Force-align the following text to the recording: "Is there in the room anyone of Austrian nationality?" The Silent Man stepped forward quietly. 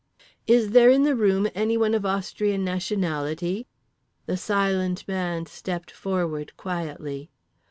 "Is 0.47 0.71
there 0.71 0.89
in 0.89 1.03
the 1.03 1.15
room 1.15 1.47
anyone 1.53 1.93
of 1.93 2.07
Austrian 2.07 2.65
nationality?" 2.65 3.67
The 4.25 4.35
Silent 4.35 5.07
Man 5.07 5.45
stepped 5.45 5.91
forward 5.91 6.57
quietly. 6.57 7.29